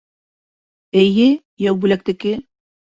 —Эйе, 1.03 1.29
Яубүләктеке. 1.69 2.37